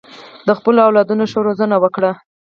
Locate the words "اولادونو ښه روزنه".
0.87-1.75